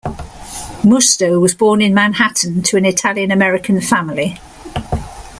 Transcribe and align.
Musto 0.83 1.39
was 1.39 1.53
born 1.53 1.79
in 1.79 1.93
Manhattan 1.93 2.63
to 2.63 2.75
an 2.75 2.85
Italian 2.85 3.29
American 3.29 3.79
family. 3.81 4.39